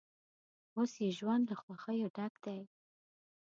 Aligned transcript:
اوس 0.75 0.91
یې 1.03 1.09
ژوند 1.17 1.43
له 1.49 1.55
خوښیو 1.61 2.13
ډک 2.15 2.33
دی. 2.45 2.59